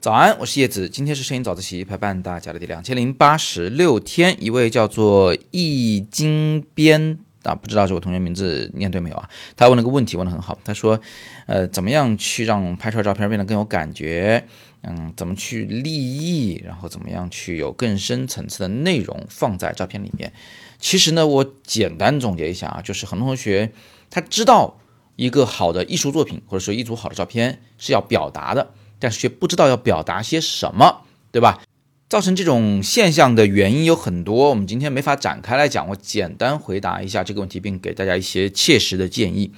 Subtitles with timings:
[0.00, 4.36] 早安，我是叶子，今天是摄影早自习陪伴大家的第两千零八十六天。
[4.38, 9.30] 一位叫做易金边啊，不知道这位同学名字念对没有啊？
[9.56, 10.58] 他问了个问题，问的很好。
[10.62, 11.00] 他说，
[11.46, 14.46] 呃，怎么样去让拍出来照片变得更有感觉？
[14.82, 16.62] 嗯，怎么去立意？
[16.62, 20.30] 然后怎么样去有更深层次的内容放在照片里面？
[20.78, 23.72] 其实呢，我简单总结一下啊，就是很多同学
[24.10, 24.78] 他知道
[25.16, 28.72] 一个好的艺术作品或者说一组好的照片是要表达的。
[29.00, 31.60] 但是却不知道要表达些什么，对吧？
[32.08, 35.86] 造成这种现象的原因有很多，我们今天没法展开来讲。
[35.88, 39.52] 我简单回答一下这个问题，并给大家一些切实的建议。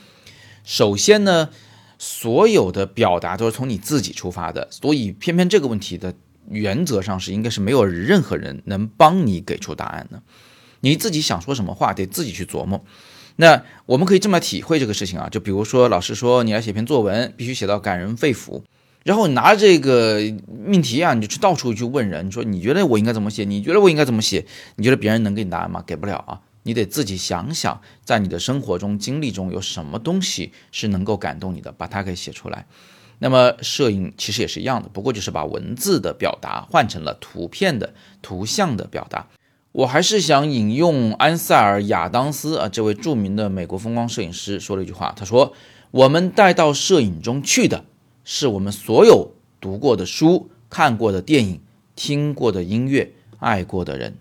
[0.64, 1.50] 首先呢，
[1.96, 6.14] 所有的表达都是从你自己出发的，所以偏偏这个问题的
[6.48, 10.22] 原则上是应该是没有任何人能帮你给出答案的。
[10.80, 12.82] 你自己想说什么话，得自己去琢磨。
[13.36, 18.62] 那我们可以这么体会这个事情啊，就比如说老师说你要写篇作文，必须写到感人肺腑。
[19.04, 23.44] 然后拿这个命题啊，你就去到处去问人，说你觉得我应该怎么写？
[23.44, 24.44] 你觉得我应该怎么写？
[24.74, 25.84] 你觉得别人能给你答案吗？
[25.86, 26.40] 给不了啊！
[26.64, 32.66] 你得自己想想，在你的生活中、经历中有什么东西是能够感动你的，把它给写出来。
[33.20, 39.28] 那么摄影其实也是一样的，不过就是把文字的表达换成了图片的图像的表达。
[39.76, 45.52] 我还是想引用安塞尔·亚当斯啊这位著名的美国风光摄影师说了一句话，他说
[45.92, 47.84] ：“我们带到摄影中去的。”
[48.24, 51.60] 是我们所有读过的书、看过的电影、
[51.94, 54.14] 听过的音乐、爱过的人，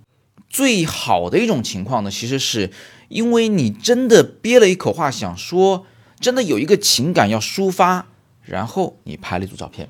[0.49, 2.71] 最好的一种情况呢，其实是
[3.07, 5.85] 因为你真的憋了一口话想说，
[6.19, 8.07] 真的有一个情感要抒发，
[8.41, 9.87] 然后你拍了一组照片。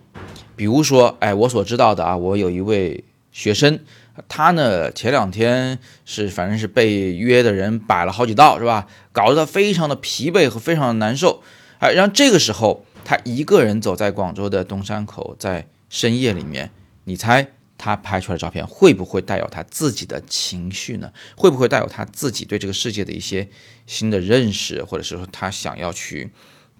[0.55, 3.79] 比如说，哎，我所知道的啊，我有一位学生，
[4.27, 8.87] 他呢前两天是反正是被约的人摆了好几道，是吧？
[9.11, 11.43] 搞得他非常的疲惫和非常的难受，
[11.79, 12.85] 哎，然后这个时候。
[13.07, 16.71] 他一个人走在广州的东山口，在深夜里面，
[17.03, 21.13] 你猜他拍出来的照片会不会带有他自己的情绪呢？
[21.37, 23.47] 会不会带有他自己对这个世界的一些
[23.85, 26.31] 新的认识，或者是说他想要去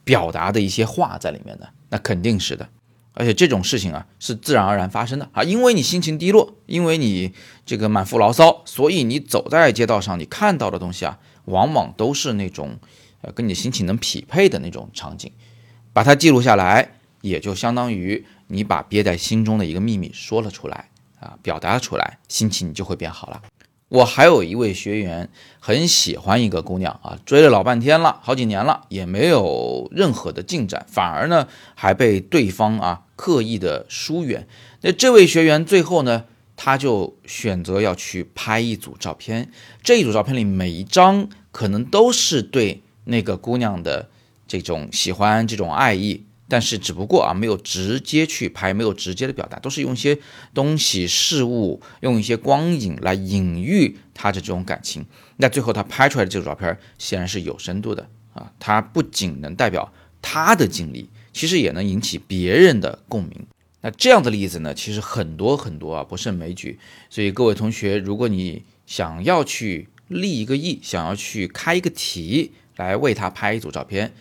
[0.04, 1.68] 表达的一些话在里面呢？
[1.90, 2.68] 那肯定是的，
[3.16, 7.34] 而且这种事情啊是自然而然发生的啊，因为你心情低落，因为你
[7.66, 12.78] 这个满腹牢骚，所以你走在街道上，你看到的东西啊，往往都是那种
[13.22, 15.32] 呃跟你心情能匹配的那种场景。
[15.94, 20.90] 把它记录下来，也就相当于你把憋在心中的一个秘密说了出来
[21.22, 23.42] 啊，表达出来，心情就会变好了。
[23.88, 34.48] 我还有一位学员很喜欢一个姑娘啊，追了老半天了，好几年了，也没有任何的进展，反而呢还被对方啊刻意的疏远。
[34.82, 39.52] 那这位学员最后呢，他就选择要去拍一组照片，
[39.84, 44.10] 这一组照片里每一张可能都是对那个姑娘的。
[44.48, 50.20] 这种喜欢这种爱意，但是只不过啊，没有直接去拍，没有直接的表达，都是用一些
[50.54, 55.04] 东西、事物，用一些光影来隐喻他的这种感情。
[55.38, 58.52] 那最后他拍出来的这组照片，显然是有深度的啊！
[58.60, 63.46] 它不仅能代表他的经历，其实也能引起别人的共鸣。
[63.82, 66.80] 那这样的例子呢，其实很多很多啊，不胜枚举。
[67.10, 74.14] 所以各位同学，如果你想要去立一个意，想要去开一个题来为他拍一组照片。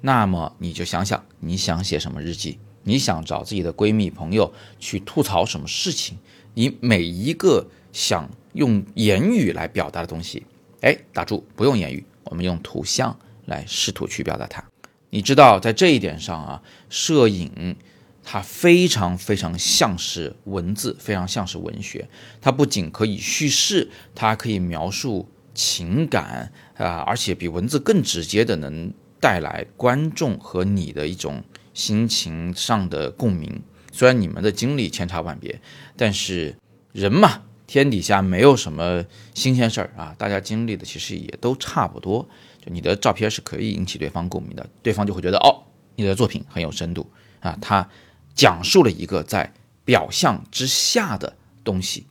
[0.00, 2.58] 那么你就想想，你想写什么日记？
[2.82, 6.18] 你想找自己的闺蜜朋友去吐槽什么事情？
[6.54, 10.44] 你每一个想用言语来表达的东西，
[10.80, 14.64] 哎，打住，不用言语，我们用图像来试图去表达它。
[15.10, 17.76] 你知道，在这一点上啊，摄影
[18.22, 22.08] 它非常非常像是文字，非常像是文学。
[22.40, 28.92] 它不仅可以叙事，它可以描述情感啊，而且比文字更直接的能。
[29.18, 31.42] 带来观众和你的一种
[31.72, 33.62] 心情上的共鸣。
[33.90, 35.58] 虽然你们的经历千差万别，
[35.96, 36.54] 但是
[36.92, 42.28] 人嘛，天底下没有什么新鲜事儿啊，大家经历的其实也都差不多。
[42.66, 45.62] 你的照片是可以引起对方共鸣的，对方就会觉得哦，
[45.94, 47.08] 你的作品很有深度
[47.40, 47.88] 啊，他
[48.34, 49.52] 讲述了一个在
[49.84, 52.06] 表象之下的东西，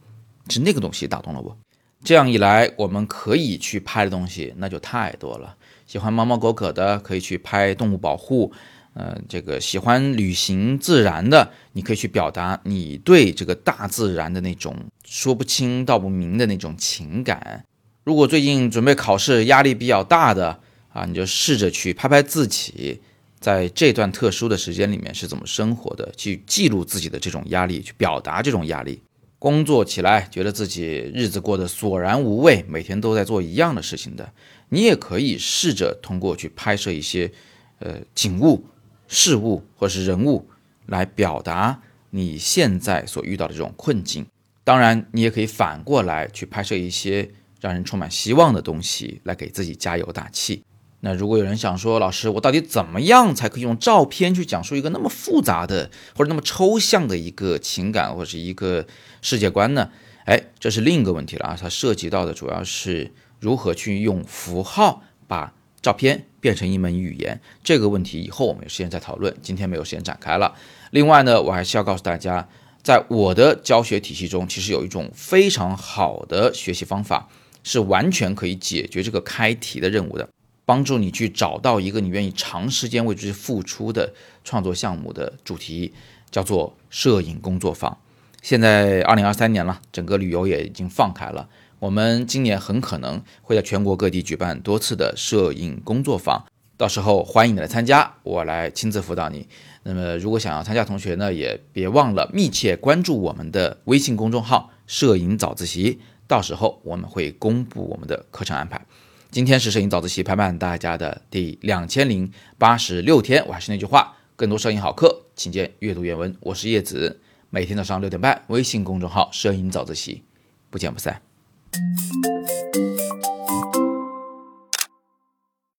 [0.50, 1.58] 是那个东西打动了我。
[2.04, 5.56] 这样一来，我们可以去拍的东西那就太多了。
[5.88, 8.52] 喜欢猫猫狗狗的，可以去拍动物保护；
[8.94, 17.66] 呃，这个喜欢旅行自然的，你可以去表达你对这个大自然的那种说不清道不明的那种情感。
[18.06, 20.60] 如果最近准备考试，压力比较大的
[20.94, 23.02] 啊，你就试着去拍拍自己
[23.40, 29.02] 在这段特殊的时间里面是怎么生活的，去记录自己的这种压力，去表达这种压力。
[29.40, 30.84] 工作起来觉得自己
[31.16, 34.32] 日子过得索然无味，每天都在做一样的事情的。
[34.70, 37.32] 你也可以试着通过去拍摄一些，
[37.80, 38.64] 呃，景物，
[39.08, 40.48] 事物或是人物
[40.86, 41.82] 来表达
[42.12, 44.28] 你现在所遇到的这种困境。
[44.64, 47.32] 当然，你也可以反过来去拍摄一些
[47.62, 50.64] 让人充满希望的东西，来给自己加油打气。
[51.02, 58.88] 那如果有人想说，老师，我到底怎么样才可以用照片去讲述一个那么复杂的或者那么抽象的一个情感或者是一个
[59.22, 59.92] 世界观呢？
[60.26, 61.58] 哎，这是另一个问题了啊！
[61.60, 65.54] 它涉及到的主要是如何去用符号把
[65.84, 67.40] 照片变成一门语言。
[67.64, 70.56] 这个问题以后我们有时间再讨论，今天没有时间展开了。
[70.90, 72.50] 另外呢，我还是要告诉大家，
[72.82, 77.30] 在我的教学体系中，其实有一种非常好的学习方法，
[77.66, 80.30] 是完全可以解决这个开题的任务的。
[80.68, 84.14] 帮助你去找到一个你愿意长时间为之付出的
[84.44, 85.94] 创作项目的主题，
[86.32, 87.96] 叫做摄影工作坊。
[88.42, 91.48] 现在二零二三年了，整个旅游也已经放开了，
[91.78, 96.44] 我们今年很可能会在全国各地举办多次的摄影工作坊，
[96.78, 99.48] 到时候欢迎你来参加，我来亲自辅导你。
[99.84, 108.86] 那么如果想要参加同学呢，也别忘了密切关注我们的微信公众号“摄影早自习”，到时候我们会公布我们的课程安排。
[109.32, 116.36] 今天是摄影早自习陪伴大家的第两千零八十六天，我还是那句话，更多摄影好课，请见阅读原文。
[116.40, 117.20] 我是叶子，
[117.50, 120.24] 每天早上六点半，微信公众号“摄影早自习”，
[120.72, 121.22] 不见不散。